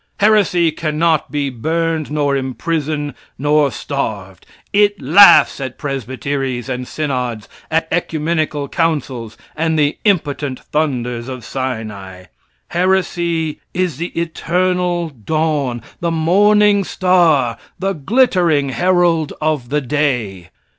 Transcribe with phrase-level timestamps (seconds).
[0.19, 4.47] Heresy can not be burned, nor imprisoned, nor starved.
[4.73, 12.23] It laughs at presbyteries and synods, at Ecumenical councils and the impotent thunders of Sinai.
[12.69, 20.49] Heresy is the eternal dawn, the morning star, the glittering herald of the day.